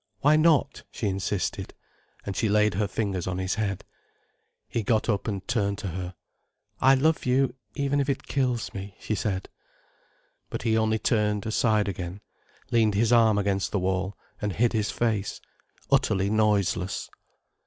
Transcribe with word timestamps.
"Why 0.21 0.35
not?" 0.35 0.81
she 0.89 1.07
insisted. 1.07 1.75
And 2.25 2.35
she 2.35 2.49
laid 2.49 2.73
her 2.73 2.87
fingers 2.87 3.27
on 3.27 3.37
his 3.37 3.53
head. 3.53 3.83
He 4.67 4.81
got 4.81 5.07
up 5.07 5.27
and 5.27 5.47
turned 5.47 5.77
to 5.77 5.89
her. 5.89 6.15
"I 6.79 6.95
love 6.95 7.23
you, 7.27 7.53
even 7.75 7.99
if 7.99 8.09
it 8.09 8.25
kills 8.25 8.73
me," 8.73 8.97
she 8.99 9.13
said. 9.13 9.47
But 10.49 10.63
he 10.63 10.75
only 10.75 10.97
turned 10.97 11.45
aside 11.45 11.87
again, 11.87 12.21
leaned 12.71 12.95
his 12.95 13.13
arm 13.13 13.37
against 13.37 13.71
the 13.71 13.77
wall, 13.79 14.17
and 14.41 14.53
hid 14.53 14.73
his 14.73 14.89
face, 14.89 15.39
utterly 15.91 16.31
noiseless. 16.31 17.07